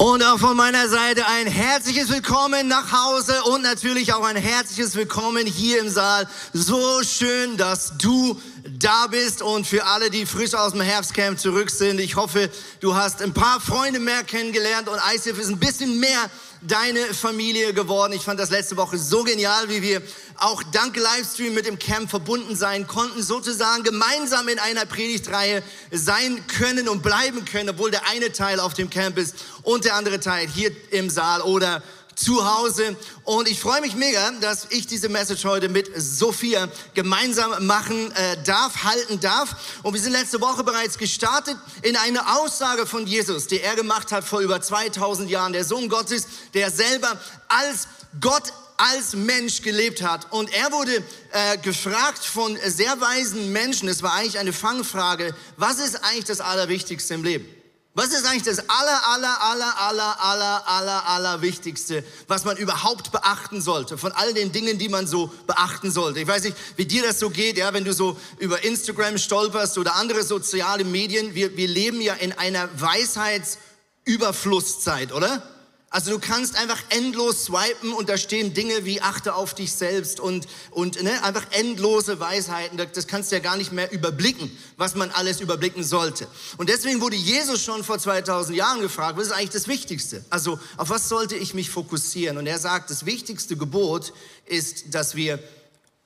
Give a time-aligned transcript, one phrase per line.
[0.00, 4.94] Und auch von meiner Seite ein herzliches Willkommen nach Hause und natürlich auch ein herzliches
[4.94, 6.28] Willkommen hier im Saal.
[6.52, 8.40] So schön, dass du
[8.78, 11.98] da bist und für alle, die frisch aus dem Herbstcamp zurück sind.
[11.98, 12.48] Ich hoffe,
[12.78, 16.30] du hast ein paar Freunde mehr kennengelernt und ICF ist ein bisschen mehr
[16.62, 18.12] deine Familie geworden.
[18.12, 20.02] Ich fand das letzte Woche so genial, wie wir
[20.36, 26.44] auch dank Livestream mit dem Camp verbunden sein konnten, sozusagen gemeinsam in einer Predigtreihe sein
[26.46, 30.20] können und bleiben können, obwohl der eine Teil auf dem Camp ist und der andere
[30.20, 31.82] Teil hier im Saal oder
[32.18, 32.96] zu Hause.
[33.24, 38.42] Und ich freue mich mega, dass ich diese Message heute mit Sophia gemeinsam machen äh,
[38.44, 39.54] darf, halten darf.
[39.82, 44.10] Und wir sind letzte Woche bereits gestartet in eine Aussage von Jesus, die er gemacht
[44.10, 45.52] hat vor über 2000 Jahren.
[45.52, 47.18] Der Sohn Gottes, der selber
[47.48, 47.86] als
[48.20, 50.32] Gott als Mensch gelebt hat.
[50.32, 55.80] Und er wurde äh, gefragt von sehr weisen Menschen, es war eigentlich eine Fangfrage, was
[55.80, 57.57] ist eigentlich das Allerwichtigste im Leben?
[57.94, 63.10] Was ist eigentlich das aller, aller, aller, aller, aller, aller, aller Wichtigste, was man überhaupt
[63.10, 63.98] beachten sollte?
[63.98, 66.20] Von all den Dingen, die man so beachten sollte.
[66.20, 69.78] Ich weiß nicht, wie dir das so geht, ja, wenn du so über Instagram stolperst
[69.78, 71.34] oder andere soziale Medien.
[71.34, 75.42] Wir, wir leben ja in einer Weisheitsüberflusszeit, oder?
[75.90, 80.20] Also du kannst einfach endlos swipen und da stehen Dinge wie achte auf dich selbst
[80.20, 82.76] und, und ne, einfach endlose Weisheiten.
[82.76, 86.28] Das kannst du ja gar nicht mehr überblicken, was man alles überblicken sollte.
[86.58, 90.22] Und deswegen wurde Jesus schon vor 2000 Jahren gefragt, was ist eigentlich das Wichtigste?
[90.28, 92.36] Also auf was sollte ich mich fokussieren?
[92.36, 94.12] Und er sagt, das wichtigste Gebot
[94.44, 95.42] ist, dass wir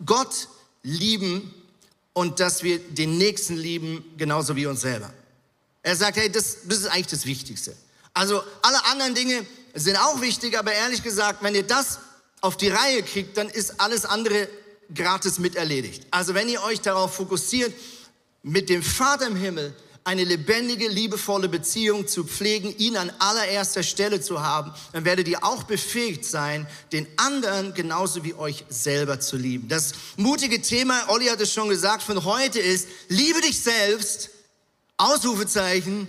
[0.07, 0.47] Gott
[0.85, 1.53] lieben
[2.13, 5.13] und dass wir den Nächsten lieben, genauso wie uns selber.
[5.83, 7.75] Er sagt, hey, das, das ist eigentlich das Wichtigste.
[8.15, 9.45] Also alle anderen Dinge,
[9.75, 11.99] sind auch wichtig, aber ehrlich gesagt, wenn ihr das
[12.41, 14.49] auf die Reihe kriegt, dann ist alles andere
[14.95, 16.07] gratis mit erledigt.
[16.11, 17.73] Also wenn ihr euch darauf fokussiert,
[18.43, 19.75] mit dem Vater im Himmel
[20.05, 25.45] eine lebendige, liebevolle Beziehung zu pflegen, ihn an allererster Stelle zu haben, dann werdet ihr
[25.45, 29.69] auch befähigt sein, den anderen genauso wie euch selber zu lieben.
[29.69, 34.31] Das mutige Thema, Olli hat es schon gesagt, von heute ist, liebe dich selbst,
[34.97, 36.09] Ausrufezeichen,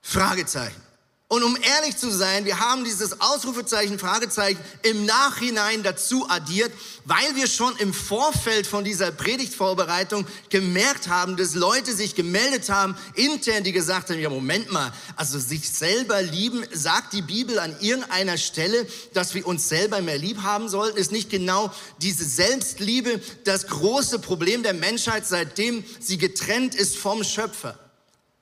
[0.00, 0.85] Fragezeichen.
[1.28, 6.70] Und um ehrlich zu sein, wir haben dieses Ausrufezeichen, Fragezeichen im Nachhinein dazu addiert,
[7.04, 12.96] weil wir schon im Vorfeld von dieser Predigtvorbereitung gemerkt haben, dass Leute sich gemeldet haben,
[13.14, 17.74] intern, die gesagt haben, ja Moment mal, also sich selber lieben, sagt die Bibel an
[17.80, 20.96] irgendeiner Stelle, dass wir uns selber mehr lieb haben sollten?
[20.96, 27.24] Ist nicht genau diese Selbstliebe das große Problem der Menschheit, seitdem sie getrennt ist vom
[27.24, 27.76] Schöpfer?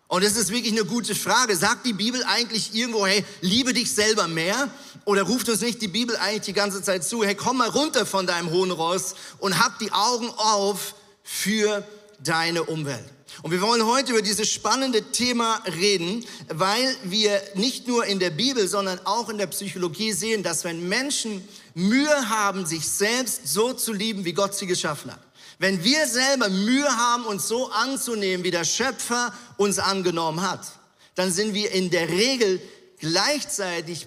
[0.08, 1.56] Und das ist wirklich eine gute Frage.
[1.56, 4.70] Sagt die Bibel eigentlich irgendwo, hey, liebe dich selber mehr?
[5.04, 8.06] Oder ruft uns nicht die Bibel eigentlich die ganze Zeit zu, hey, komm mal runter
[8.06, 11.86] von deinem hohen Ross und hab die Augen auf für
[12.22, 13.04] deine Umwelt?
[13.42, 18.30] Und wir wollen heute über dieses spannende Thema reden, weil wir nicht nur in der
[18.30, 23.72] Bibel, sondern auch in der Psychologie sehen, dass wenn Menschen Mühe haben, sich selbst so
[23.72, 25.20] zu lieben, wie Gott sie geschaffen hat,
[25.58, 30.66] wenn wir selber Mühe haben, uns so anzunehmen, wie der Schöpfer uns angenommen hat,
[31.14, 32.60] dann sind wir in der Regel
[32.98, 34.06] gleichzeitig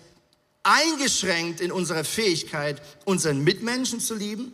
[0.64, 4.54] eingeschränkt in unserer Fähigkeit, unseren Mitmenschen zu lieben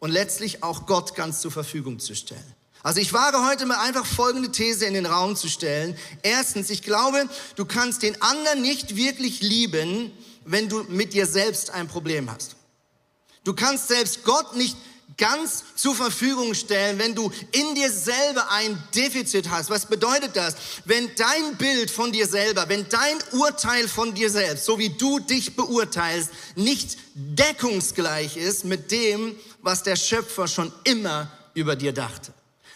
[0.00, 2.54] und letztlich auch Gott ganz zur Verfügung zu stellen.
[2.82, 5.96] Also ich wage heute mal einfach folgende These in den Raum zu stellen.
[6.22, 10.10] Erstens, ich glaube, du kannst den anderen nicht wirklich lieben,
[10.44, 12.56] wenn du mit dir selbst ein Problem hast.
[13.44, 14.76] Du kannst selbst Gott nicht
[15.16, 19.70] ganz zur Verfügung stellen, wenn du in dir selber ein Defizit hast.
[19.70, 20.56] Was bedeutet das?
[20.84, 25.18] Wenn dein Bild von dir selber, wenn dein Urteil von dir selbst, so wie du
[25.18, 32.32] dich beurteilst, nicht deckungsgleich ist mit dem, was der Schöpfer schon immer über dir dachte.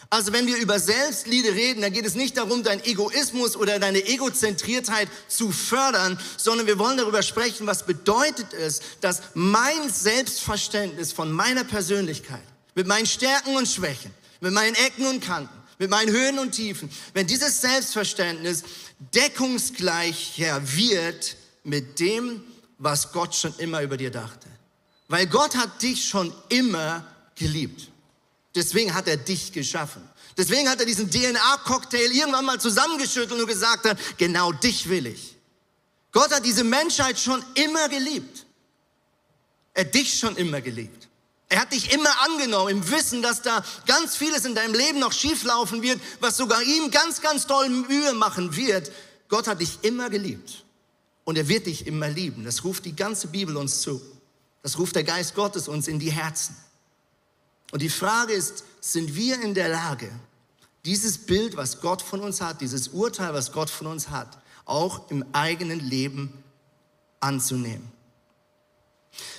[0.09, 4.05] Also wenn wir über Selbstliebe reden, dann geht es nicht darum, dein Egoismus oder deine
[4.05, 11.31] Egozentriertheit zu fördern, sondern wir wollen darüber sprechen, was bedeutet es, dass mein Selbstverständnis von
[11.31, 12.43] meiner Persönlichkeit,
[12.73, 16.89] mit meinen Stärken und Schwächen, mit meinen Ecken und Kanten, mit meinen Höhen und Tiefen,
[17.13, 18.63] wenn dieses Selbstverständnis
[19.13, 22.43] deckungsgleicher wird mit dem,
[22.77, 24.47] was Gott schon immer über dir dachte.
[25.09, 27.05] Weil Gott hat dich schon immer
[27.35, 27.89] geliebt.
[28.57, 30.01] Deswegen hat er dich geschaffen.
[30.35, 35.35] Deswegen hat er diesen DNA-Cocktail irgendwann mal zusammengeschüttelt und gesagt hat, genau dich will ich.
[36.11, 38.45] Gott hat diese Menschheit schon immer geliebt.
[39.73, 41.07] Er hat dich schon immer geliebt.
[41.49, 45.13] Er hat dich immer angenommen im Wissen, dass da ganz vieles in deinem Leben noch
[45.13, 48.91] schieflaufen wird, was sogar ihm ganz, ganz toll Mühe machen wird.
[49.29, 50.65] Gott hat dich immer geliebt.
[51.25, 52.45] und er wird dich immer lieben.
[52.45, 54.01] Das ruft die ganze Bibel uns zu.
[54.63, 56.55] Das ruft der Geist Gottes uns in die Herzen.
[57.71, 60.09] Und die Frage ist, sind wir in der Lage,
[60.85, 65.09] dieses Bild, was Gott von uns hat, dieses Urteil, was Gott von uns hat, auch
[65.11, 66.43] im eigenen Leben
[67.19, 67.91] anzunehmen?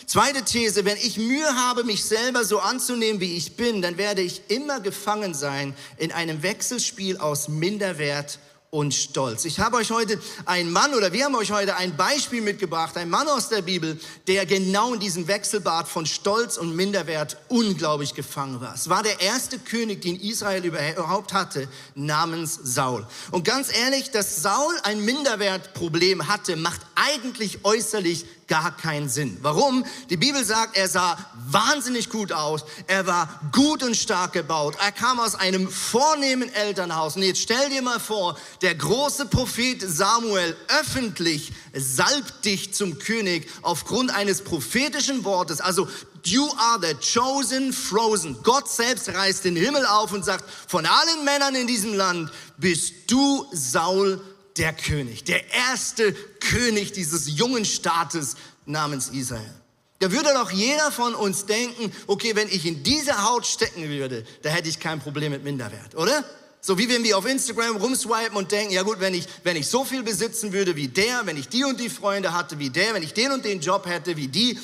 [0.07, 4.23] Zweite These, wenn ich Mühe habe, mich selber so anzunehmen, wie ich bin, dann werde
[4.23, 8.39] ich immer gefangen sein in einem Wechselspiel aus Minderwert
[8.71, 9.47] und Stolz.
[9.47, 13.09] Ich habe euch heute einen Mann oder wir haben euch heute ein Beispiel mitgebracht, ein
[13.09, 18.61] Mann aus der Bibel, der genau in diesem Wechselbad von Stolz und Minderwert unglaublich gefangen
[18.61, 18.75] war.
[18.75, 23.07] Es war der erste König, den Israel überhaupt hatte, namens Saul.
[23.31, 29.37] Und ganz ehrlich, dass Saul ein Minderwertproblem hatte, macht eigentlich äußerlich gar keinen Sinn.
[29.43, 29.85] Warum?
[30.11, 31.19] Die Bibel sagt, er sah
[31.51, 37.17] wahnsinnig gut aus, er war gut und stark gebaut, er kam aus einem vornehmen Elternhaus.
[37.17, 43.49] Und jetzt stell dir mal vor, der große Prophet Samuel öffentlich salbt dich zum König
[43.63, 45.61] aufgrund eines prophetischen Wortes.
[45.61, 45.89] Also
[46.25, 48.37] You are the chosen frozen.
[48.43, 52.93] Gott selbst reißt den Himmel auf und sagt, von allen Männern in diesem Land bist
[53.07, 54.21] du Saul
[54.59, 59.55] der König, der erste König dieses jungen Staates namens Israel.
[60.01, 64.25] Da würde doch jeder von uns denken, okay, wenn ich in diese Haut stecken würde,
[64.43, 66.25] da hätte ich kein Problem mit Minderwert, oder?
[66.61, 69.69] So wie wenn wir auf Instagram rumswipen und denken, ja gut, wenn ich, wenn ich
[69.69, 72.95] so viel besitzen würde wie der, wenn ich die und die Freunde hatte wie der,
[72.95, 74.59] wenn ich den und den Job hätte wie die,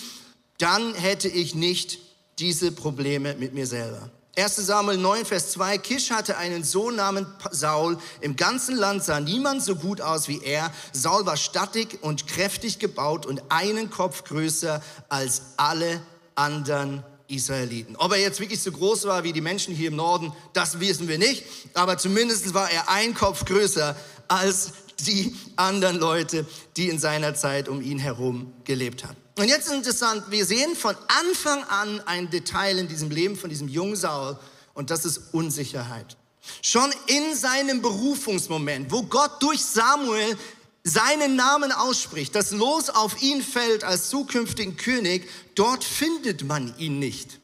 [0.58, 1.99] dann hätte ich nicht
[2.38, 4.11] diese Probleme mit mir selber.
[4.36, 7.98] 1 Samuel 9, Vers 2, Kisch hatte einen Sohn namens Saul.
[8.20, 10.72] Im ganzen Land sah niemand so gut aus wie er.
[10.92, 16.00] Saul war stattig und kräftig gebaut und einen Kopf größer als alle
[16.34, 17.94] anderen Israeliten.
[17.94, 21.06] Ob er jetzt wirklich so groß war wie die Menschen hier im Norden, das wissen
[21.06, 21.44] wir nicht.
[21.75, 23.94] Aber zumindest war er ein Kopf größer
[24.26, 24.72] als
[25.06, 26.44] die anderen Leute,
[26.76, 29.24] die in seiner Zeit um ihn herum gelebt hatten.
[29.36, 33.50] Und jetzt ist interessant, wir sehen von Anfang an ein Detail in diesem Leben von
[33.50, 34.38] diesem jungen Saul
[34.75, 36.16] und das ist Unsicherheit.
[36.62, 40.36] Schon in seinem Berufungsmoment, wo Gott durch Samuel
[40.84, 46.98] seinen Namen ausspricht, das Los auf ihn fällt als zukünftigen König, dort findet man ihn
[46.98, 47.40] nicht.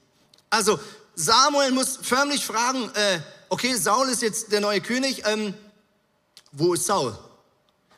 [0.50, 0.78] Also
[1.14, 5.54] Samuel muss förmlich fragen, äh, okay, Saul ist jetzt der neue König, ähm,
[6.52, 7.18] wo ist Saul?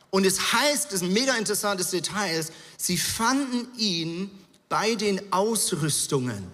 [0.09, 2.45] Und es heißt, das ist ein mega interessantes Detail,
[2.83, 4.29] sie fanden ihn
[4.67, 6.47] bei den Ausrüstungen.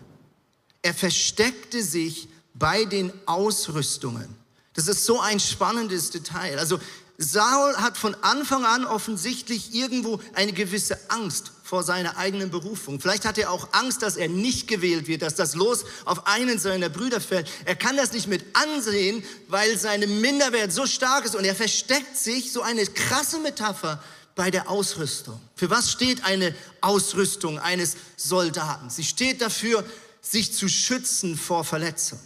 [0.81, 4.35] Er versteckte sich bei den Ausrüstungen.
[4.73, 6.59] Das ist so ein spannendes Detail.
[6.59, 6.79] Also
[7.17, 12.99] Saul hat von Anfang an offensichtlich irgendwo eine gewisse Angst vor seiner eigenen Berufung.
[12.99, 16.59] Vielleicht hat er auch Angst, dass er nicht gewählt wird, dass das Los auf einen
[16.59, 17.49] seiner Brüder fällt.
[17.65, 22.15] Er kann das nicht mit ansehen, weil seine Minderwert so stark ist und er versteckt
[22.15, 24.01] sich, so eine krasse Metapher,
[24.35, 25.39] bei der Ausrüstung.
[25.55, 28.89] Für was steht eine Ausrüstung eines Soldaten?
[28.89, 29.83] Sie steht dafür,
[30.21, 32.21] sich zu schützen vor Verletzungen.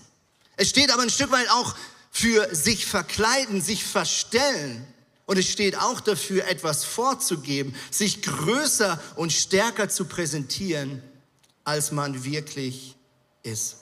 [0.56, 1.76] Es steht aber ein Stück weit auch
[2.12, 4.86] für sich verkleiden, sich verstellen.
[5.26, 11.02] Und es steht auch dafür, etwas vorzugeben, sich größer und stärker zu präsentieren,
[11.64, 12.96] als man wirklich
[13.42, 13.78] ist.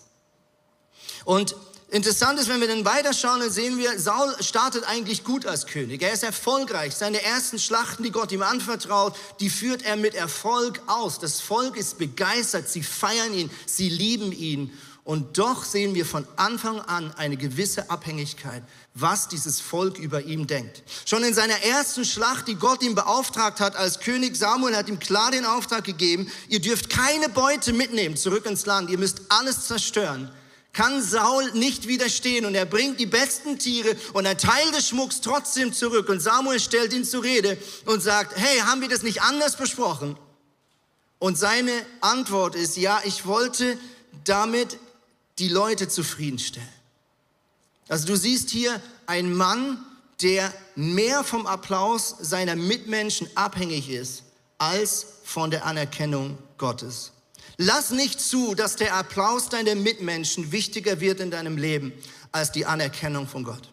[1.26, 1.56] Und
[1.92, 6.02] interessant ist, wenn wir dann weiterschauen, dann sehen wir, Saul startet eigentlich gut als König.
[6.02, 6.96] Er ist erfolgreich.
[6.96, 11.20] Seine ersten Schlachten, die Gott ihm anvertraut, die führt er mit Erfolg aus.
[11.20, 12.70] Das Volk ist begeistert.
[12.70, 13.51] Sie feiern ihn.
[13.65, 14.72] Sie lieben ihn.
[15.04, 18.62] Und doch sehen wir von Anfang an eine gewisse Abhängigkeit,
[18.94, 20.84] was dieses Volk über ihm denkt.
[21.06, 25.00] Schon in seiner ersten Schlacht, die Gott ihm beauftragt hat als König, Samuel hat ihm
[25.00, 29.65] klar den Auftrag gegeben, ihr dürft keine Beute mitnehmen zurück ins Land, ihr müsst alles
[29.65, 30.32] zerstören.
[30.74, 35.20] Kann Saul nicht widerstehen und er bringt die besten Tiere und ein Teil des Schmucks
[35.20, 39.22] trotzdem zurück und Samuel stellt ihn zur Rede und sagt, hey, haben wir das nicht
[39.22, 40.18] anders besprochen?
[41.20, 43.78] Und seine Antwort ist, ja, ich wollte
[44.24, 44.80] damit
[45.40, 46.68] die Leute zufriedenstellen.
[47.90, 49.84] Also du siehst hier einen Mann,
[50.22, 54.24] der mehr vom Applaus seiner Mitmenschen abhängig ist
[54.58, 57.12] als von der Anerkennung Gottes.
[57.63, 61.94] Lass nicht zu, dass der Applaus deiner Mitmenschen wichtiger wird in deinem Leben
[62.32, 63.70] als die Anerkennung von Gott.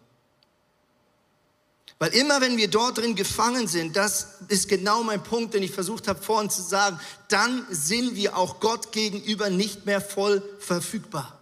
[1.97, 5.71] Weil immer wenn wir dort drin gefangen sind, das ist genau mein Punkt, den ich
[5.71, 11.39] versucht habe vorhin zu sagen, dann sind wir auch Gott gegenüber nicht mehr voll verfügbar.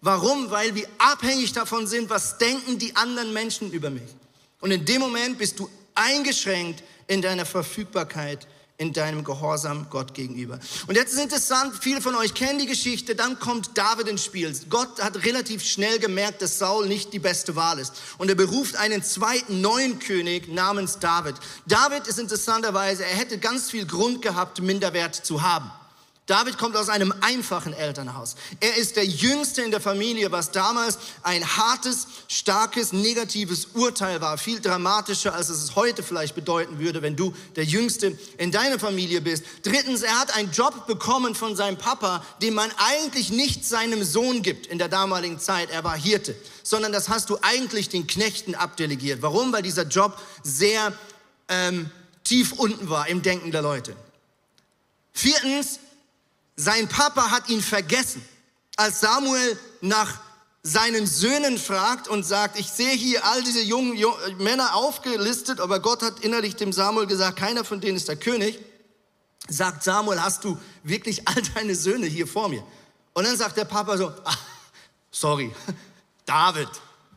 [0.00, 0.50] Warum?
[0.50, 4.16] Weil wir abhängig davon sind, was denken die anderen Menschen über mich.
[4.60, 8.48] Und in dem Moment bist du eingeschränkt in deiner Verfügbarkeit
[8.80, 10.58] in deinem Gehorsam Gott gegenüber.
[10.86, 14.58] Und jetzt ist interessant, viele von euch kennen die Geschichte, dann kommt David ins Spiel.
[14.70, 17.92] Gott hat relativ schnell gemerkt, dass Saul nicht die beste Wahl ist.
[18.16, 21.34] Und er beruft einen zweiten neuen König namens David.
[21.66, 25.70] David ist interessanterweise, er hätte ganz viel Grund gehabt, Minderwert zu haben.
[26.30, 28.36] David kommt aus einem einfachen Elternhaus.
[28.60, 34.38] Er ist der Jüngste in der Familie, was damals ein hartes, starkes, negatives Urteil war.
[34.38, 39.20] Viel dramatischer, als es heute vielleicht bedeuten würde, wenn du der Jüngste in deiner Familie
[39.20, 39.42] bist.
[39.64, 44.42] Drittens, er hat einen Job bekommen von seinem Papa, den man eigentlich nicht seinem Sohn
[44.42, 45.70] gibt in der damaligen Zeit.
[45.70, 46.36] Er war Hirte.
[46.62, 49.20] Sondern das hast du eigentlich den Knechten abdelegiert.
[49.20, 49.52] Warum?
[49.52, 50.92] Weil dieser Job sehr
[51.48, 51.90] ähm,
[52.22, 53.96] tief unten war im Denken der Leute.
[55.12, 55.80] Viertens,
[56.60, 58.22] sein Papa hat ihn vergessen.
[58.76, 60.20] Als Samuel nach
[60.62, 63.98] seinen Söhnen fragt und sagt, ich sehe hier all diese jungen
[64.38, 68.58] Männer aufgelistet, aber Gott hat innerlich dem Samuel gesagt, keiner von denen ist der König.
[69.48, 72.62] Sagt Samuel, hast du wirklich all deine Söhne hier vor mir?
[73.14, 74.38] Und dann sagt der Papa so, ach,
[75.10, 75.54] sorry,
[76.26, 76.68] David.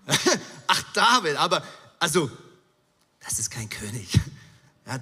[0.67, 1.63] Ach, David, aber
[1.99, 2.29] also,
[3.23, 4.09] das ist kein König.
[4.85, 4.97] Der,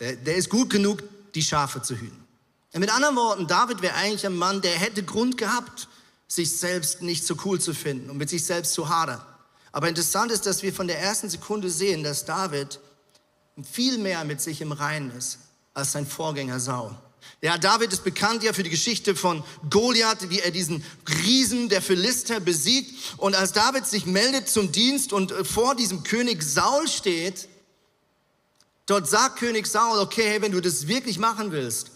[0.00, 1.00] der, der ist gut genug,
[1.32, 2.25] die Schafe zu hüten.
[2.78, 5.88] Mit anderen Worten, David wäre eigentlich ein Mann, der hätte Grund gehabt,
[6.28, 9.22] sich selbst nicht so cool zu finden und mit sich selbst zu hadern.
[9.72, 12.80] Aber interessant ist, dass wir von der ersten Sekunde sehen, dass David
[13.62, 15.38] viel mehr mit sich im Reinen ist
[15.74, 16.94] als sein Vorgänger Saul.
[17.42, 20.84] Ja, David ist bekannt ja für die Geschichte von Goliath, wie er diesen
[21.24, 22.94] Riesen der Philister besiegt.
[23.18, 27.48] Und als David sich meldet zum Dienst und äh, vor diesem König Saul steht,
[28.86, 31.90] dort sagt König Saul, okay, wenn du das wirklich machen willst,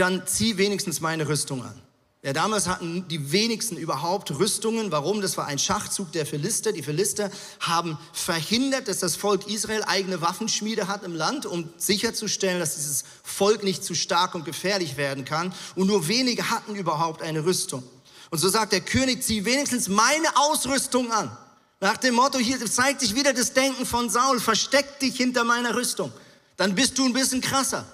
[0.00, 1.80] dann zieh wenigstens meine Rüstung an.
[2.22, 4.92] Ja, damals hatten die wenigsten überhaupt Rüstungen.
[4.92, 5.22] Warum?
[5.22, 6.70] Das war ein Schachzug der Philister.
[6.70, 7.30] Die Philister
[7.60, 13.04] haben verhindert, dass das Volk Israel eigene Waffenschmiede hat im Land, um sicherzustellen, dass dieses
[13.22, 15.54] Volk nicht zu stark und gefährlich werden kann.
[15.76, 17.82] Und nur wenige hatten überhaupt eine Rüstung.
[18.28, 21.34] Und so sagt der König, zieh wenigstens meine Ausrüstung an.
[21.80, 25.74] Nach dem Motto, hier zeigt sich wieder das Denken von Saul, versteck dich hinter meiner
[25.74, 26.12] Rüstung.
[26.58, 27.86] Dann bist du ein bisschen krasser.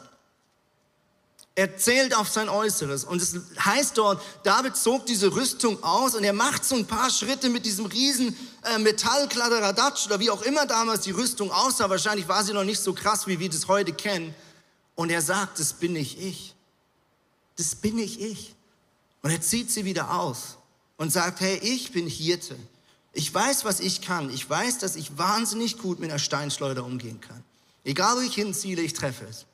[1.56, 3.04] Er zählt auf sein Äußeres.
[3.04, 7.08] Und es heißt dort, David zog diese Rüstung aus und er macht so ein paar
[7.10, 11.88] Schritte mit diesem riesen äh, Metallkladderadatsch oder wie auch immer damals die Rüstung aussah.
[11.88, 14.34] Wahrscheinlich war sie noch nicht so krass, wie wir das heute kennen.
[14.94, 16.54] Und er sagt, das bin nicht ich.
[17.56, 18.54] Das bin nicht ich.
[19.22, 20.58] Und er zieht sie wieder aus
[20.98, 22.54] und sagt, hey, ich bin Hirte.
[23.14, 24.28] Ich weiß, was ich kann.
[24.28, 27.42] Ich weiß, dass ich wahnsinnig gut mit einer Steinschleuder umgehen kann.
[27.82, 29.46] Egal, wo ich hinziele, ich treffe es.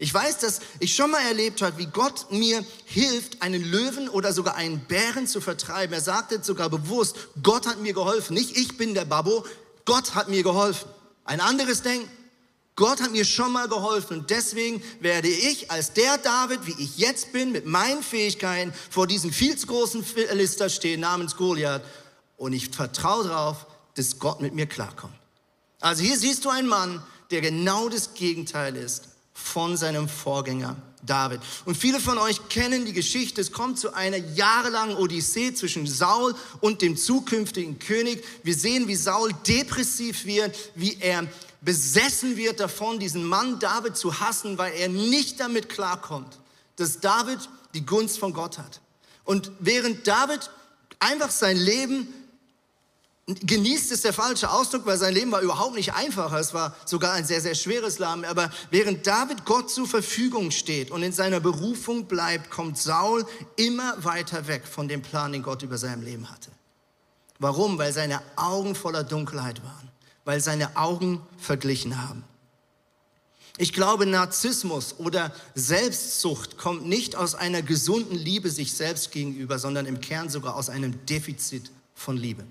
[0.00, 4.32] Ich weiß, dass ich schon mal erlebt habe, wie Gott mir hilft, einen Löwen oder
[4.32, 5.92] sogar einen Bären zu vertreiben.
[5.92, 8.34] Er sagte sogar bewusst, Gott hat mir geholfen.
[8.34, 9.44] Nicht ich bin der Babbo,
[9.84, 10.88] Gott hat mir geholfen.
[11.24, 12.08] Ein anderes Denken.
[12.76, 16.96] Gott hat mir schon mal geholfen und deswegen werde ich als der David, wie ich
[16.96, 21.82] jetzt bin, mit meinen Fähigkeiten vor diesem viel zu großen Philister stehen namens Goliath
[22.36, 25.16] und ich vertraue darauf, dass Gott mit mir klarkommt.
[25.80, 27.02] Also hier siehst du einen Mann,
[27.32, 29.08] der genau das Gegenteil ist
[29.42, 31.40] von seinem Vorgänger David.
[31.64, 33.40] Und viele von euch kennen die Geschichte.
[33.40, 38.24] Es kommt zu einer jahrelangen Odyssee zwischen Saul und dem zukünftigen König.
[38.42, 41.26] Wir sehen, wie Saul depressiv wird, wie er
[41.60, 46.38] besessen wird davon, diesen Mann David zu hassen, weil er nicht damit klarkommt,
[46.76, 47.38] dass David
[47.74, 48.80] die Gunst von Gott hat.
[49.24, 50.50] Und während David
[50.98, 52.12] einfach sein Leben
[53.28, 56.32] genießt ist der falsche Ausdruck, weil sein Leben war überhaupt nicht einfach.
[56.32, 58.24] Es war sogar ein sehr, sehr schweres Leben.
[58.24, 64.02] Aber während David Gott zur Verfügung steht und in seiner Berufung bleibt, kommt Saul immer
[64.02, 66.50] weiter weg von dem Plan, den Gott über seinem Leben hatte.
[67.38, 67.76] Warum?
[67.76, 69.90] Weil seine Augen voller Dunkelheit waren.
[70.24, 72.24] Weil seine Augen verglichen haben.
[73.58, 79.84] Ich glaube, Narzissmus oder Selbstsucht kommt nicht aus einer gesunden Liebe sich selbst gegenüber, sondern
[79.84, 82.44] im Kern sogar aus einem Defizit von Liebe.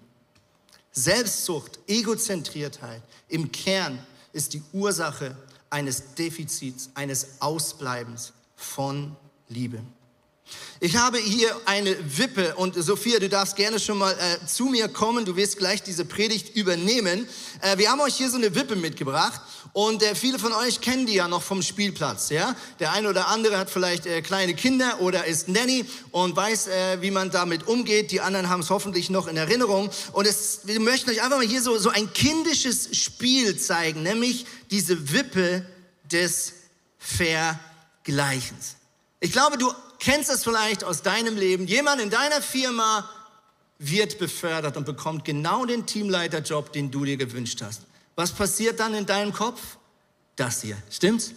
[0.97, 3.99] Selbstsucht, Egozentriertheit im Kern
[4.33, 5.37] ist die Ursache
[5.69, 9.15] eines Defizits, eines Ausbleibens von
[9.47, 9.79] Liebe.
[10.79, 14.87] Ich habe hier eine Wippe und Sophia, du darfst gerne schon mal äh, zu mir
[14.87, 15.25] kommen.
[15.25, 17.27] Du wirst gleich diese Predigt übernehmen.
[17.61, 19.41] Äh, wir haben euch hier so eine Wippe mitgebracht
[19.73, 22.29] und äh, viele von euch kennen die ja noch vom Spielplatz.
[22.29, 26.67] Ja, der eine oder andere hat vielleicht äh, kleine Kinder oder ist Nanny und weiß,
[26.67, 28.11] äh, wie man damit umgeht.
[28.11, 29.89] Die anderen haben es hoffentlich noch in Erinnerung.
[30.13, 34.45] Und es, wir möchten euch einfach mal hier so so ein kindisches Spiel zeigen, nämlich
[34.69, 35.65] diese Wippe
[36.03, 36.53] des
[36.99, 38.75] Vergleichens.
[39.19, 41.67] Ich glaube, du kennst es vielleicht aus deinem Leben.
[41.67, 43.09] Jemand in deiner Firma
[43.79, 47.83] wird befördert und bekommt genau den Teamleiterjob, den du dir gewünscht hast.
[48.15, 49.77] Was passiert dann in deinem Kopf?
[50.37, 50.77] das hier.
[50.89, 51.33] Stimmt's?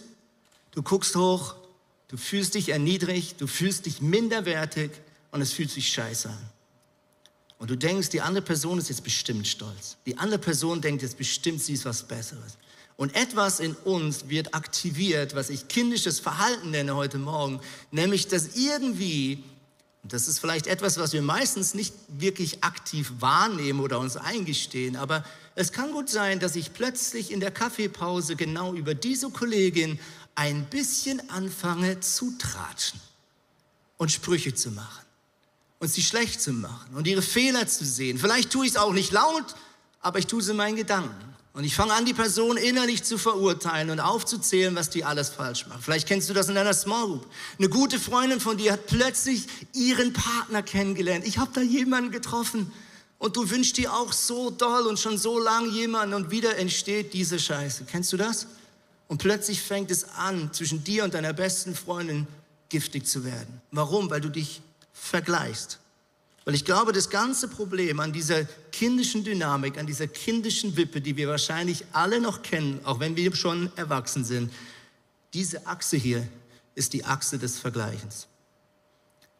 [0.71, 1.55] Du guckst hoch,
[2.07, 4.91] du fühlst dich erniedrigt, du fühlst dich minderwertig
[5.31, 6.49] und es fühlt sich scheiße an.
[7.57, 9.97] Und du denkst, die andere Person ist jetzt bestimmt stolz.
[10.05, 12.57] Die andere Person denkt jetzt bestimmt, sie ist was Besseres.
[13.01, 18.55] Und etwas in uns wird aktiviert, was ich kindisches Verhalten nenne heute Morgen, nämlich dass
[18.55, 19.43] irgendwie,
[20.03, 25.25] das ist vielleicht etwas, was wir meistens nicht wirklich aktiv wahrnehmen oder uns eingestehen, aber
[25.55, 29.97] es kann gut sein, dass ich plötzlich in der Kaffeepause genau über diese Kollegin
[30.35, 33.01] ein bisschen anfange zu tratschen
[33.97, 35.05] und Sprüche zu machen
[35.79, 38.19] und sie schlecht zu machen und ihre Fehler zu sehen.
[38.19, 39.55] Vielleicht tue ich es auch nicht laut,
[40.01, 41.31] aber ich tue es in meinen Gedanken.
[41.53, 45.67] Und ich fange an, die Person innerlich zu verurteilen und aufzuzählen, was die alles falsch
[45.67, 45.83] macht.
[45.83, 47.27] Vielleicht kennst du das in deiner Small Group.
[47.59, 51.27] Eine gute Freundin von dir hat plötzlich ihren Partner kennengelernt.
[51.27, 52.71] Ich habe da jemanden getroffen.
[53.17, 57.13] Und du wünschst dir auch so doll und schon so lang jemanden und wieder entsteht
[57.13, 57.83] diese Scheiße.
[57.83, 58.47] Kennst du das?
[59.09, 62.25] Und plötzlich fängt es an, zwischen dir und deiner besten Freundin
[62.69, 63.61] giftig zu werden.
[63.69, 64.09] Warum?
[64.09, 64.61] Weil du dich
[64.93, 65.80] vergleichst.
[66.43, 71.15] Weil ich glaube, das ganze Problem an dieser kindischen Dynamik, an dieser kindischen Wippe, die
[71.15, 74.51] wir wahrscheinlich alle noch kennen, auch wenn wir schon erwachsen sind,
[75.33, 76.27] diese Achse hier
[76.73, 78.27] ist die Achse des Vergleichens.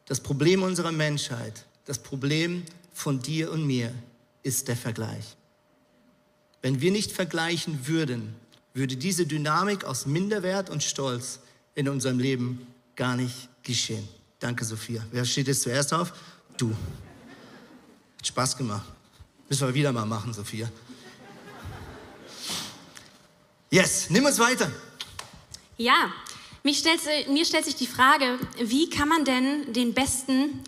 [0.05, 3.93] Das Problem unserer Menschheit, das Problem von dir und mir
[4.43, 5.35] ist der Vergleich.
[6.61, 8.35] Wenn wir nicht vergleichen würden,
[8.73, 11.39] würde diese Dynamik aus Minderwert und Stolz
[11.73, 14.07] in unserem Leben gar nicht geschehen.
[14.39, 15.05] Danke, Sophia.
[15.11, 16.13] Wer steht jetzt zuerst auf?
[16.61, 16.69] Du.
[18.19, 18.85] Hat Spaß gemacht.
[19.49, 20.69] Müssen wir wieder mal machen, Sophia.
[23.71, 24.71] Yes, nimm uns weiter.
[25.77, 26.13] Ja,
[26.61, 30.61] mir stellt, mir stellt sich die Frage, wie kann man denn den Besten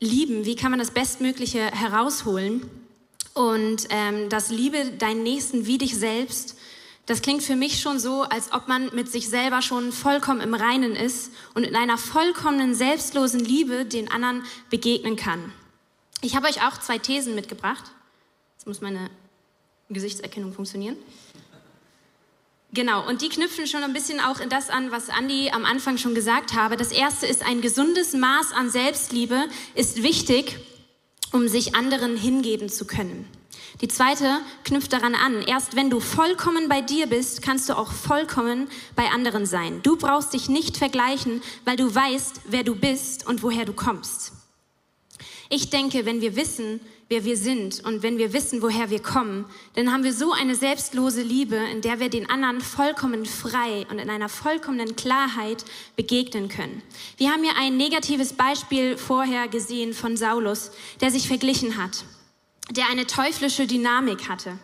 [0.00, 0.46] lieben?
[0.46, 2.62] Wie kann man das Bestmögliche herausholen?
[3.34, 6.56] Und ähm, das Liebe deinen Nächsten wie dich selbst
[7.08, 10.52] das klingt für mich schon so, als ob man mit sich selber schon vollkommen im
[10.52, 15.50] Reinen ist und in einer vollkommenen, selbstlosen Liebe den anderen begegnen kann.
[16.20, 17.84] Ich habe euch auch zwei Thesen mitgebracht.
[18.56, 19.08] Jetzt muss meine
[19.88, 20.96] Gesichtserkennung funktionieren.
[22.74, 25.96] Genau, und die knüpfen schon ein bisschen auch in das an, was Andi am Anfang
[25.96, 26.76] schon gesagt habe.
[26.76, 30.58] Das erste ist, ein gesundes Maß an Selbstliebe ist wichtig,
[31.32, 33.26] um sich anderen hingeben zu können.
[33.80, 37.92] Die zweite knüpft daran an, erst wenn du vollkommen bei dir bist, kannst du auch
[37.92, 39.80] vollkommen bei anderen sein.
[39.82, 44.32] Du brauchst dich nicht vergleichen, weil du weißt, wer du bist und woher du kommst.
[45.48, 49.46] Ich denke, wenn wir wissen, wer wir sind und wenn wir wissen, woher wir kommen,
[49.74, 53.98] dann haben wir so eine selbstlose Liebe, in der wir den anderen vollkommen frei und
[53.98, 55.64] in einer vollkommenen Klarheit
[55.96, 56.82] begegnen können.
[57.16, 62.04] Wir haben hier ein negatives Beispiel vorher gesehen von Saulus, der sich verglichen hat
[62.70, 64.58] der eine teuflische Dynamik hatte.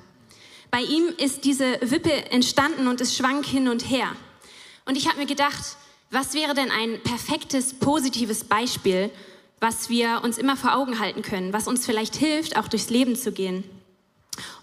[0.70, 4.14] Bei ihm ist diese Wippe entstanden und es schwank hin und her.
[4.84, 5.76] Und ich habe mir gedacht,
[6.10, 9.10] was wäre denn ein perfektes, positives Beispiel,
[9.64, 13.16] was wir uns immer vor Augen halten können, was uns vielleicht hilft, auch durchs Leben
[13.16, 13.64] zu gehen.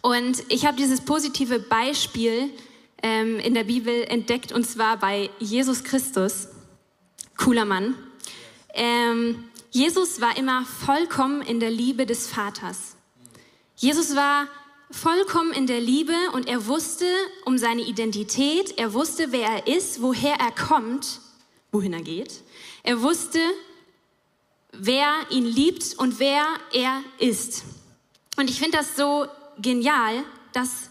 [0.01, 2.51] Und ich habe dieses positive Beispiel
[3.01, 6.49] ähm, in der Bibel entdeckt, und zwar bei Jesus Christus.
[7.35, 7.95] Cooler Mann.
[8.75, 12.95] Ähm, Jesus war immer vollkommen in der Liebe des Vaters.
[13.75, 14.45] Jesus war
[14.91, 17.07] vollkommen in der Liebe und er wusste
[17.45, 21.21] um seine Identität, er wusste, wer er ist, woher er kommt,
[21.71, 22.43] wohin er geht.
[22.83, 23.39] Er wusste,
[24.71, 27.63] wer ihn liebt und wer er ist.
[28.37, 29.27] Und ich finde das so
[29.61, 30.89] genial, dass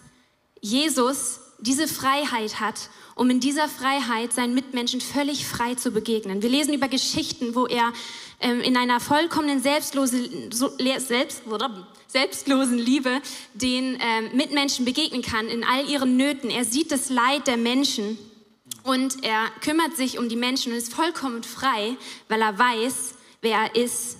[0.60, 6.42] Jesus diese Freiheit hat, um in dieser Freiheit seinen Mitmenschen völlig frei zu begegnen.
[6.42, 7.92] Wir lesen über Geschichten, wo er
[8.40, 11.42] ähm, in einer vollkommenen selbstlose, so, selbst,
[12.06, 13.20] selbstlosen Liebe
[13.54, 16.48] den ähm, Mitmenschen begegnen kann in all ihren Nöten.
[16.50, 18.18] Er sieht das Leid der Menschen
[18.84, 21.96] und er kümmert sich um die Menschen und ist vollkommen frei,
[22.28, 24.16] weil er weiß, wer er ist.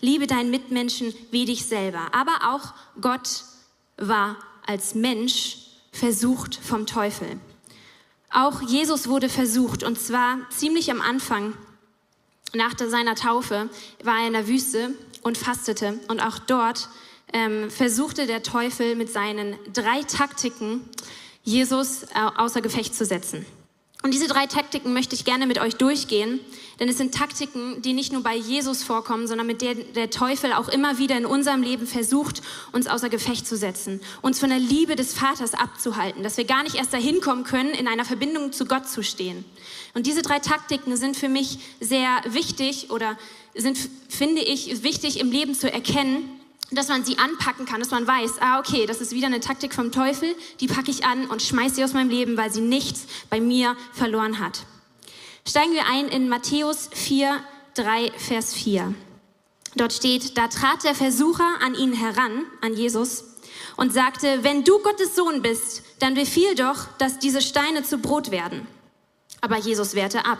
[0.00, 2.12] Liebe deinen Mitmenschen wie dich selber.
[2.12, 3.44] Aber auch Gott
[3.96, 5.58] war als Mensch
[5.92, 7.38] versucht vom Teufel.
[8.32, 11.54] Auch Jesus wurde versucht und zwar ziemlich am Anfang
[12.54, 13.68] nach seiner Taufe
[14.02, 16.00] war er in der Wüste und fastete.
[16.08, 16.88] Und auch dort
[17.32, 20.88] ähm, versuchte der Teufel mit seinen drei Taktiken
[21.42, 23.46] Jesus äh, außer Gefecht zu setzen.
[24.02, 26.40] Und diese drei Taktiken möchte ich gerne mit euch durchgehen,
[26.78, 30.54] denn es sind Taktiken, die nicht nur bei Jesus vorkommen, sondern mit denen der Teufel
[30.54, 32.40] auch immer wieder in unserem Leben versucht,
[32.72, 36.62] uns außer Gefecht zu setzen, uns von der Liebe des Vaters abzuhalten, dass wir gar
[36.62, 39.44] nicht erst dahin kommen können, in einer Verbindung zu Gott zu stehen.
[39.92, 43.18] Und diese drei Taktiken sind für mich sehr wichtig oder
[43.54, 43.76] sind,
[44.08, 46.39] finde ich, wichtig im Leben zu erkennen,
[46.70, 49.74] dass man sie anpacken kann, dass man weiß, ah, okay, das ist wieder eine Taktik
[49.74, 53.06] vom Teufel, die packe ich an und schmeiße sie aus meinem Leben, weil sie nichts
[53.28, 54.60] bei mir verloren hat.
[55.46, 57.40] Steigen wir ein in Matthäus 4,
[57.74, 58.94] 3, Vers 4.
[59.76, 63.24] Dort steht, da trat der Versucher an ihn heran, an Jesus,
[63.76, 68.30] und sagte, wenn du Gottes Sohn bist, dann befiehl doch, dass diese Steine zu Brot
[68.30, 68.66] werden.
[69.40, 70.38] Aber Jesus wehrte ab.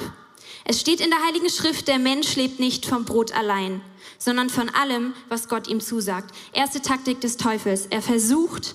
[0.64, 3.80] Es steht in der Heiligen Schrift, der Mensch lebt nicht vom Brot allein,
[4.18, 6.34] sondern von allem, was Gott ihm zusagt.
[6.52, 7.86] Erste Taktik des Teufels.
[7.86, 8.74] Er versucht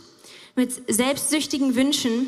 [0.56, 2.28] mit selbstsüchtigen Wünschen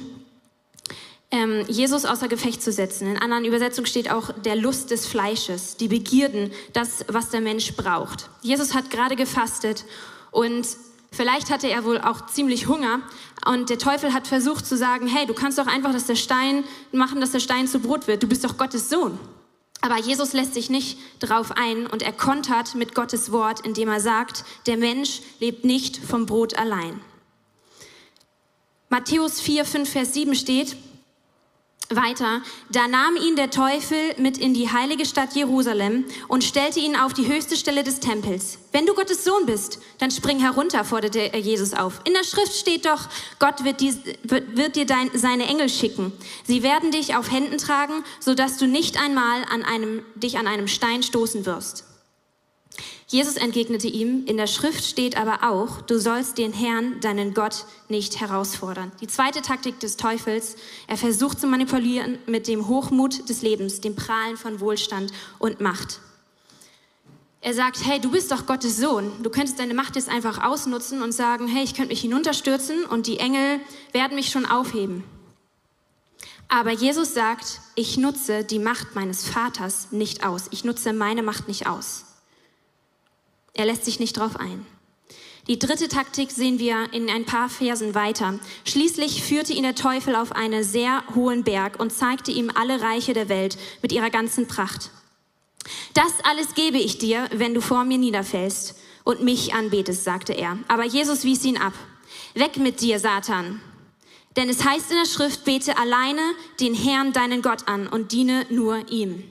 [1.29, 3.07] ähm, Jesus außer Gefecht zu setzen.
[3.07, 7.75] In anderen Übersetzungen steht auch der Lust des Fleisches, die Begierden, das, was der Mensch
[7.75, 8.29] braucht.
[8.41, 9.83] Jesus hat gerade gefastet
[10.31, 10.65] und
[11.11, 13.01] vielleicht hatte er wohl auch ziemlich Hunger
[13.45, 16.63] und der Teufel hat versucht zu sagen, hey, du kannst doch einfach dass der Stein
[16.91, 18.23] machen, dass der Stein zu Brot wird.
[18.23, 19.19] Du bist doch Gottes Sohn.
[19.81, 23.99] Aber Jesus lässt sich nicht darauf ein und er kontert mit Gottes Wort, indem er
[23.99, 26.99] sagt, der Mensch lebt nicht vom Brot allein.
[28.89, 30.77] Matthäus 4, 5, Vers 7 steht,
[31.89, 36.95] weiter, da nahm ihn der Teufel mit in die heilige Stadt Jerusalem und stellte ihn
[36.95, 38.59] auf die höchste Stelle des Tempels.
[38.71, 42.01] Wenn du Gottes Sohn bist, dann spring herunter, forderte er Jesus auf.
[42.03, 43.07] In der Schrift steht doch,
[43.39, 46.11] Gott wird, dies, wird dir dein, seine Engel schicken.
[46.45, 50.67] Sie werden dich auf Händen tragen, sodass du nicht einmal an einem, dich an einem
[50.67, 51.86] Stein stoßen wirst.
[53.09, 57.65] Jesus entgegnete ihm, in der Schrift steht aber auch, du sollst den Herrn, deinen Gott,
[57.87, 58.91] nicht herausfordern.
[58.99, 63.95] Die zweite Taktik des Teufels, er versucht zu manipulieren mit dem Hochmut des Lebens, dem
[63.95, 66.01] Prahlen von Wohlstand und Macht.
[67.39, 69.09] Er sagt, hey, du bist doch Gottes Sohn.
[69.23, 73.07] Du könntest deine Macht jetzt einfach ausnutzen und sagen, hey, ich könnte mich hinunterstürzen und
[73.07, 73.61] die Engel
[73.93, 75.05] werden mich schon aufheben.
[76.49, 80.47] Aber Jesus sagt, ich nutze die Macht meines Vaters nicht aus.
[80.51, 82.06] Ich nutze meine Macht nicht aus.
[83.57, 84.65] Er lässt sich nicht drauf ein.
[85.47, 88.39] Die dritte Taktik sehen wir in ein paar Versen weiter.
[88.65, 93.13] Schließlich führte ihn der Teufel auf einen sehr hohen Berg und zeigte ihm alle Reiche
[93.13, 94.91] der Welt mit ihrer ganzen Pracht.
[95.93, 100.59] Das alles gebe ich dir, wenn du vor mir niederfällst und mich anbetest, sagte er.
[100.67, 101.73] Aber Jesus wies ihn ab.
[102.33, 103.61] Weg mit dir, Satan.
[104.35, 106.21] Denn es heißt in der Schrift, bete alleine
[106.59, 109.23] den Herrn, deinen Gott an und diene nur ihm.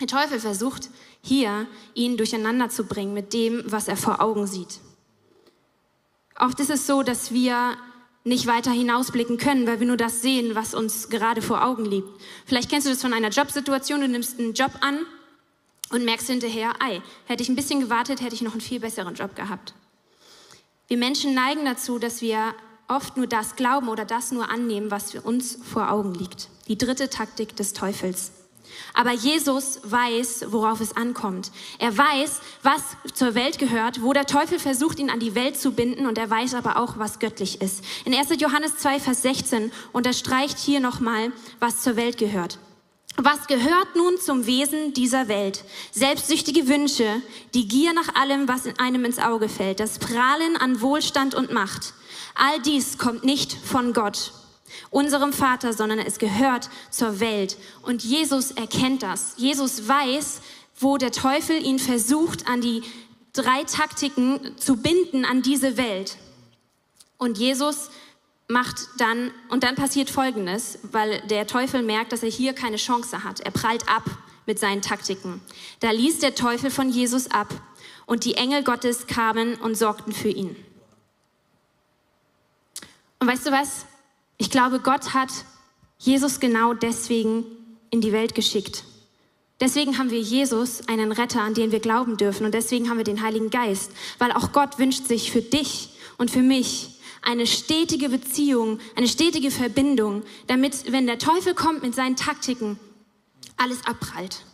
[0.00, 0.88] Der Teufel versucht,
[1.22, 4.80] hier ihn durcheinander zu bringen mit dem, was er vor Augen sieht.
[6.38, 7.76] Oft ist es so, dass wir
[8.24, 12.08] nicht weiter hinausblicken können, weil wir nur das sehen, was uns gerade vor Augen liegt.
[12.46, 15.00] Vielleicht kennst du das von einer Jobsituation, du nimmst einen Job an
[15.90, 19.14] und merkst hinterher, ei, hätte ich ein bisschen gewartet, hätte ich noch einen viel besseren
[19.14, 19.74] Job gehabt.
[20.86, 22.54] Wir Menschen neigen dazu, dass wir
[22.86, 26.48] oft nur das glauben oder das nur annehmen, was für uns vor Augen liegt.
[26.68, 28.32] Die dritte Taktik des Teufels.
[28.94, 31.50] Aber Jesus weiß, worauf es ankommt.
[31.78, 32.82] Er weiß, was
[33.14, 36.30] zur Welt gehört, wo der Teufel versucht, ihn an die Welt zu binden und er
[36.30, 37.84] weiß aber auch, was göttlich ist.
[38.04, 38.40] In 1.
[38.40, 42.58] Johannes 2, Vers 16 unterstreicht hier nochmal, was zur Welt gehört.
[43.16, 45.64] Was gehört nun zum Wesen dieser Welt?
[45.90, 47.20] Selbstsüchtige Wünsche,
[47.52, 51.52] die Gier nach allem, was in einem ins Auge fällt, das Prahlen an Wohlstand und
[51.52, 51.94] Macht.
[52.36, 54.32] All dies kommt nicht von Gott
[54.90, 57.56] unserem Vater, sondern es gehört zur Welt.
[57.82, 59.34] Und Jesus erkennt das.
[59.36, 60.40] Jesus weiß,
[60.78, 62.82] wo der Teufel ihn versucht, an die
[63.32, 66.16] drei Taktiken zu binden an diese Welt.
[67.18, 67.90] Und Jesus
[68.48, 73.22] macht dann, und dann passiert Folgendes, weil der Teufel merkt, dass er hier keine Chance
[73.24, 73.40] hat.
[73.40, 74.04] Er prallt ab
[74.46, 75.42] mit seinen Taktiken.
[75.80, 77.48] Da ließ der Teufel von Jesus ab
[78.06, 80.56] und die Engel Gottes kamen und sorgten für ihn.
[83.18, 83.84] Und weißt du was?
[84.38, 85.30] Ich glaube, Gott hat
[85.98, 87.44] Jesus genau deswegen
[87.90, 88.84] in die Welt geschickt.
[89.60, 92.46] Deswegen haben wir Jesus, einen Retter, an den wir glauben dürfen.
[92.46, 93.90] Und deswegen haben wir den Heiligen Geist.
[94.18, 99.50] Weil auch Gott wünscht sich für dich und für mich eine stetige Beziehung, eine stetige
[99.50, 102.78] Verbindung, damit, wenn der Teufel kommt mit seinen Taktiken,
[103.56, 104.44] alles abprallt.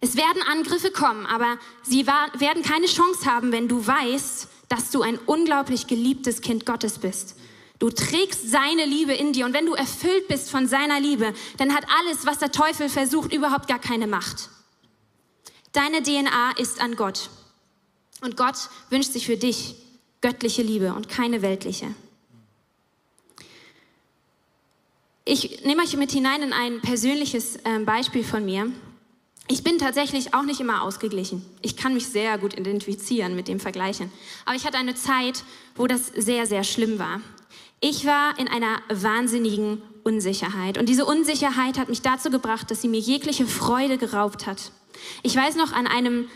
[0.00, 5.02] Es werden Angriffe kommen, aber sie werden keine Chance haben, wenn du weißt, dass du
[5.02, 7.34] ein unglaublich geliebtes Kind Gottes bist.
[7.78, 11.74] Du trägst seine Liebe in dir und wenn du erfüllt bist von seiner Liebe, dann
[11.74, 14.50] hat alles, was der Teufel versucht, überhaupt gar keine Macht.
[15.72, 17.30] Deine DNA ist an Gott
[18.20, 18.56] und Gott
[18.90, 19.76] wünscht sich für dich
[20.20, 21.94] göttliche Liebe und keine weltliche.
[25.24, 28.72] Ich nehme euch mit hinein in ein persönliches ähm, Beispiel von mir.
[29.46, 31.44] Ich bin tatsächlich auch nicht immer ausgeglichen.
[31.62, 34.10] Ich kann mich sehr gut identifizieren mit dem Vergleichen.
[34.46, 37.20] Aber ich hatte eine Zeit, wo das sehr, sehr schlimm war.
[37.80, 40.78] Ich war in einer wahnsinnigen Unsicherheit.
[40.78, 44.72] Und diese Unsicherheit hat mich dazu gebracht, dass sie mir jegliche Freude geraubt hat.
[45.22, 46.28] Ich weiß noch an einem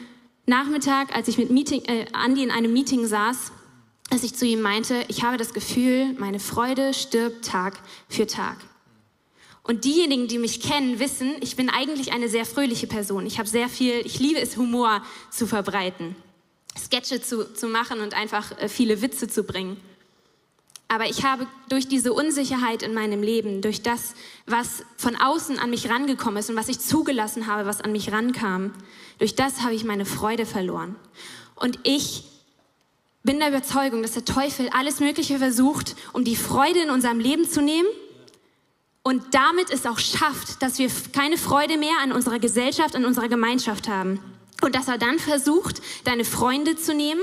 [0.46, 3.52] Nachmittag, als ich mit Meeting, äh, Andi in einem Meeting saß
[4.12, 7.78] dass ich zu ihm meinte, ich habe das Gefühl, meine Freude stirbt Tag
[8.10, 8.58] für Tag.
[9.62, 13.24] Und diejenigen, die mich kennen, wissen, ich bin eigentlich eine sehr fröhliche Person.
[13.24, 16.14] Ich habe sehr viel, ich liebe es, Humor zu verbreiten,
[16.76, 19.80] Sketche zu, zu machen und einfach äh, viele Witze zu bringen.
[20.92, 24.12] Aber ich habe durch diese Unsicherheit in meinem Leben, durch das,
[24.44, 28.12] was von außen an mich rangekommen ist und was ich zugelassen habe, was an mich
[28.12, 28.74] rankam,
[29.18, 30.94] durch das habe ich meine Freude verloren.
[31.54, 32.24] Und ich
[33.22, 37.48] bin der Überzeugung, dass der Teufel alles Mögliche versucht, um die Freude in unserem Leben
[37.48, 37.88] zu nehmen
[39.02, 43.28] und damit es auch schafft, dass wir keine Freude mehr an unserer Gesellschaft, an unserer
[43.30, 44.20] Gemeinschaft haben.
[44.60, 47.22] Und dass er dann versucht, deine Freunde zu nehmen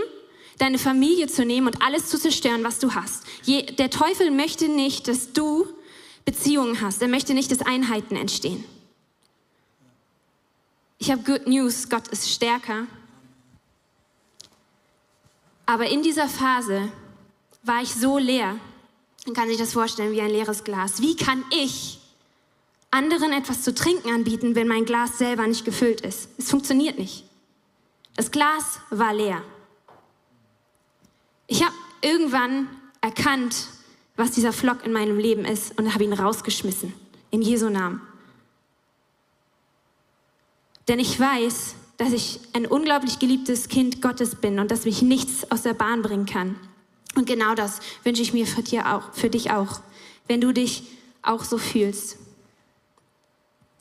[0.59, 3.23] deine Familie zu nehmen und alles zu zerstören, was du hast.
[3.43, 5.65] Je, der Teufel möchte nicht, dass du
[6.25, 7.01] Beziehungen hast.
[7.01, 8.63] Er möchte nicht, dass Einheiten entstehen.
[10.99, 12.85] Ich habe Good News, Gott ist stärker.
[15.65, 16.91] Aber in dieser Phase
[17.63, 18.57] war ich so leer.
[19.25, 21.01] Man kann sich das vorstellen wie ein leeres Glas.
[21.01, 21.99] Wie kann ich
[22.91, 26.29] anderen etwas zu trinken anbieten, wenn mein Glas selber nicht gefüllt ist?
[26.37, 27.23] Es funktioniert nicht.
[28.15, 29.41] Das Glas war leer.
[31.51, 32.69] Ich habe irgendwann
[33.01, 33.67] erkannt,
[34.15, 36.93] was dieser Flock in meinem Leben ist und habe ihn rausgeschmissen.
[37.31, 38.01] In Jesu Namen.
[40.87, 45.51] Denn ich weiß, dass ich ein unglaublich geliebtes Kind Gottes bin und dass mich nichts
[45.51, 46.55] aus der Bahn bringen kann.
[47.15, 49.81] Und genau das wünsche ich mir für, dir auch, für dich auch,
[50.27, 50.83] wenn du dich
[51.23, 52.17] auch so fühlst.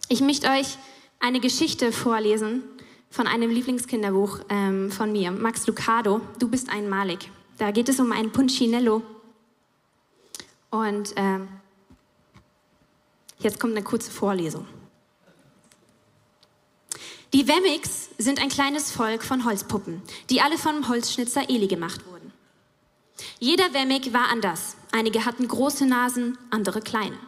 [0.09, 0.79] Ich möchte euch
[1.21, 2.63] eine Geschichte vorlesen
[3.11, 6.23] von einem Lieblingskinderbuch ähm, von mir, Max Lucado.
[6.39, 7.31] Du bist ein Malik.
[7.59, 9.03] Da geht es um ein Punchinello.
[10.71, 11.41] Und äh,
[13.39, 14.67] jetzt kommt eine kurze Vorlesung.
[17.35, 22.33] Die Wemmix sind ein kleines Volk von Holzpuppen, die alle vom Holzschnitzer Eli gemacht wurden.
[23.39, 24.77] Jeder Wemmig war anders.
[24.93, 27.19] Einige hatten große Nasen, andere kleine.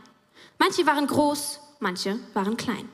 [0.58, 2.88] Manche waren groß, manche waren klein.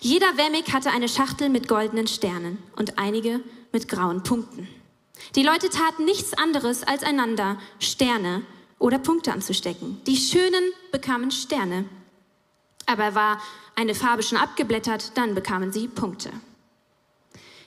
[0.00, 3.40] Jeder Wemmig hatte eine Schachtel mit goldenen Sternen und einige
[3.72, 4.68] mit grauen Punkten.
[5.34, 8.42] Die Leute taten nichts anderes, als einander Sterne
[8.78, 10.00] oder Punkte anzustecken.
[10.06, 11.84] Die Schönen bekamen Sterne.
[12.86, 13.42] Aber war
[13.74, 16.30] eine Farbe schon abgeblättert, dann bekamen sie Punkte.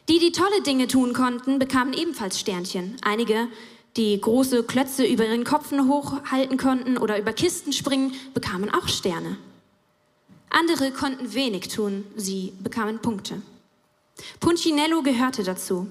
[0.10, 2.98] Die, die tolle Dinge tun konnten, bekamen ebenfalls Sternchen.
[3.02, 3.48] Einige,
[3.98, 9.38] die große Klötze über ihren Kopfen hochhalten konnten oder über Kisten springen, bekamen auch Sterne.
[10.50, 13.42] Andere konnten wenig tun, sie bekamen Punkte.
[14.40, 15.88] Punchinello gehörte dazu.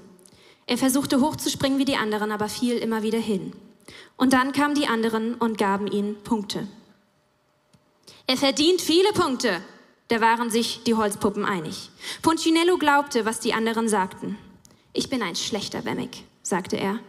[0.71, 3.53] Er versuchte hochzuspringen wie die anderen, aber fiel immer wieder hin.
[4.17, 6.69] Und dann kamen die anderen und gaben ihm Punkte.
[8.29, 9.63] Er verdient viele Punkte,
[10.07, 11.91] da waren sich die Holzpuppen einig.
[12.23, 14.39] Punchinello glaubte, was die anderen sagten.
[14.93, 17.01] Ich bin ein schlechter Wemmig, sagte er.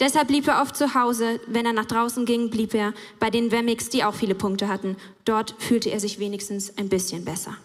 [0.00, 1.38] Deshalb blieb er oft zu Hause.
[1.46, 4.96] Wenn er nach draußen ging, blieb er bei den Wemmigs, die auch viele Punkte hatten.
[5.26, 7.58] Dort fühlte er sich wenigstens ein bisschen besser.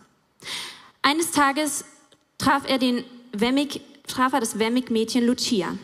[1.04, 1.86] Eines Tages
[2.38, 5.78] traf er den Wemmig traf er das Wemmig-Mädchen Lucia,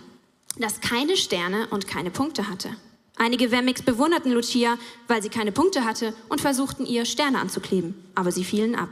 [0.58, 2.76] das keine Sterne und keine Punkte hatte.
[3.16, 8.32] Einige Wemmigs bewunderten Lucia, weil sie keine Punkte hatte und versuchten ihr Sterne anzukleben, aber
[8.32, 8.90] sie fielen ab.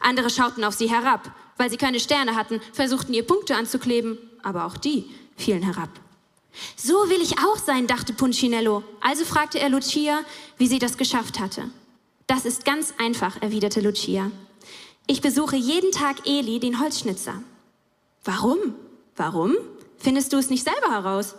[0.00, 4.64] Andere schauten auf sie herab, weil sie keine Sterne hatten, versuchten ihr Punkte anzukleben, aber
[4.64, 5.04] auch die
[5.36, 5.90] fielen herab.
[6.76, 8.82] So will ich auch sein, dachte Punchinello.
[9.00, 10.20] Also fragte er Lucia,
[10.56, 11.70] wie sie das geschafft hatte.
[12.26, 14.30] Das ist ganz einfach, erwiderte Lucia.
[15.06, 17.42] Ich besuche jeden Tag Eli, den Holzschnitzer.
[18.26, 18.58] Warum?
[19.14, 19.54] Warum?
[19.98, 21.36] Findest du es nicht selber heraus?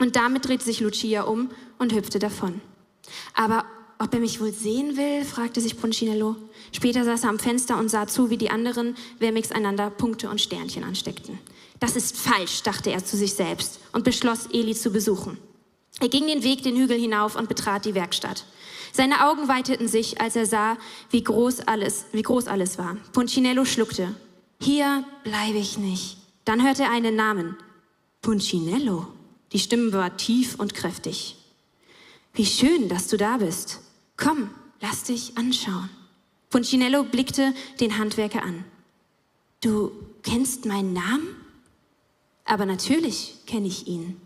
[0.00, 2.60] Und damit drehte sich Lucia um und hüpfte davon.
[3.34, 3.64] Aber
[3.98, 5.24] ob er mich wohl sehen will?
[5.24, 6.36] fragte sich Punchinello.
[6.72, 10.40] Später saß er am Fenster und sah zu, wie die anderen Vermix einander Punkte und
[10.40, 11.38] Sternchen ansteckten.
[11.78, 15.38] Das ist falsch, dachte er zu sich selbst und beschloss, Eli zu besuchen.
[16.00, 18.46] Er ging den Weg den Hügel hinauf und betrat die Werkstatt.
[18.92, 20.78] Seine Augen weiteten sich, als er sah,
[21.10, 22.96] wie groß alles, wie groß alles war.
[23.12, 24.14] Punchinello schluckte
[24.60, 26.18] hier bleibe ich nicht.
[26.44, 27.56] Dann hörte er einen Namen.
[28.22, 29.06] Punchinello.
[29.52, 31.36] Die Stimme war tief und kräftig.
[32.34, 33.80] Wie schön, dass du da bist.
[34.16, 35.88] Komm, lass dich anschauen.
[36.50, 38.64] Punchinello blickte den Handwerker an.
[39.60, 39.92] Du
[40.22, 41.36] kennst meinen Namen?
[42.44, 44.20] Aber natürlich kenne ich ihn.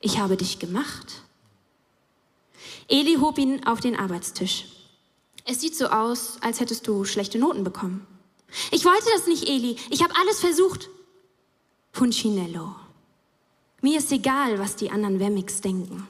[0.00, 1.22] Ich habe dich gemacht.
[2.88, 4.66] Eli hob ihn auf den Arbeitstisch.
[5.44, 8.06] Es sieht so aus, als hättest du schlechte Noten bekommen.
[8.70, 9.76] Ich wollte das nicht, Eli.
[9.90, 10.88] Ich habe alles versucht.
[11.92, 12.74] Punchinello.
[13.82, 16.06] Mir ist egal, was die anderen Wemmix denken.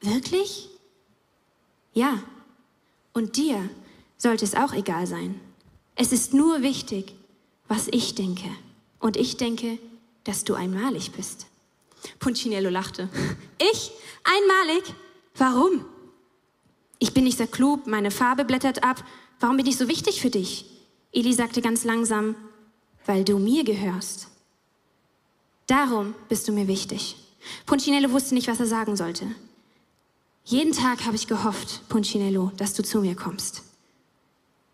[0.00, 0.68] Wirklich?
[1.92, 2.22] Ja.
[3.12, 3.68] Und dir
[4.16, 5.40] sollte es auch egal sein.
[5.94, 7.14] Es ist nur wichtig,
[7.68, 8.48] was ich denke.
[8.98, 9.78] Und ich denke,
[10.24, 11.46] dass du einmalig bist.
[12.18, 13.08] Punchinello lachte.
[13.58, 13.92] Ich?
[14.24, 14.82] Einmalig?
[15.36, 15.84] Warum?
[16.98, 19.04] Ich bin nicht sehr klug, meine Farbe blättert ab.
[19.38, 20.64] Warum bin ich so wichtig für dich?
[21.12, 22.34] Eli sagte ganz langsam,
[23.06, 24.28] weil du mir gehörst.
[25.66, 27.16] Darum bist du mir wichtig.
[27.66, 29.26] Punchinello wusste nicht, was er sagen sollte.
[30.44, 33.62] Jeden Tag habe ich gehofft, Punchinello, dass du zu mir kommst.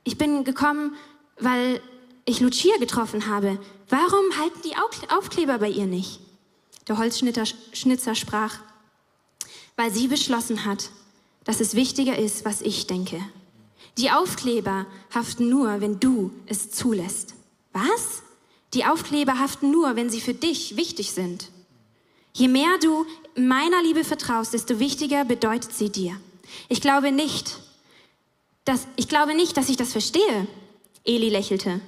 [0.04, 0.94] Ich bin gekommen,
[1.38, 1.80] weil
[2.24, 3.58] ich Lucia getroffen habe.
[3.88, 4.76] Warum halten die
[5.10, 6.20] Aufkleber bei ihr nicht?
[6.86, 8.60] Der Holzschnitzer sprach,
[9.76, 10.90] weil sie beschlossen hat,
[11.44, 13.22] dass es wichtiger ist, was ich denke.
[13.98, 17.34] Die Aufkleber haften nur, wenn du es zulässt.
[17.72, 18.22] Was?
[18.72, 21.50] Die Aufkleber haften nur, wenn sie für dich wichtig sind.
[22.32, 23.04] Je mehr du
[23.36, 26.20] meiner Liebe vertraust, desto wichtiger bedeutet sie dir.
[26.68, 27.58] Ich glaube nicht,
[28.64, 30.46] dass, ich glaube nicht, dass ich das verstehe.
[31.04, 31.80] Eli lächelte.